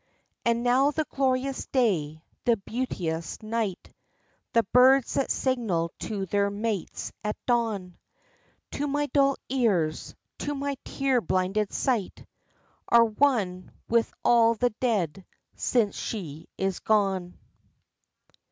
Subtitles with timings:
[0.43, 3.93] And now the glorious day, the beauteous night,
[4.53, 7.99] The birds that signal to their mates at dawn,
[8.71, 12.25] To my dull ears, to my tear blinded sight
[12.87, 15.23] Are one with all the dead,
[15.55, 17.37] since she is gone.